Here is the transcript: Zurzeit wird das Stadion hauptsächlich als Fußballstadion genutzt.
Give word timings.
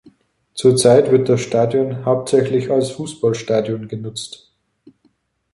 Zurzeit 0.55 1.11
wird 1.11 1.29
das 1.29 1.41
Stadion 1.41 2.05
hauptsächlich 2.05 2.71
als 2.71 2.89
Fußballstadion 2.89 3.87
genutzt. 3.87 4.51